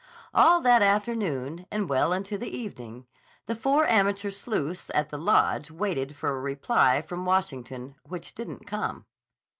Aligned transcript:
All 0.33 0.61
that 0.61 0.81
afternoon 0.81 1.67
and 1.69 1.87
well 1.87 2.11
into 2.11 2.35
the 2.35 2.47
evening, 2.47 3.05
the 3.45 3.53
four 3.53 3.85
amateur 3.85 4.31
sleuths 4.31 4.89
at 4.95 5.09
the 5.11 5.19
Lodge 5.19 5.69
waited 5.69 6.15
for 6.15 6.29
a 6.29 6.39
reply 6.41 7.03
from 7.03 7.23
Washington 7.23 7.93
which 8.07 8.33
didn't 8.33 8.65
come. 8.65 9.05